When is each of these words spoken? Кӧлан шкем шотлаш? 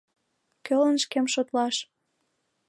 Кӧлан 0.65 0.97
шкем 1.03 1.25
шотлаш? 1.33 1.75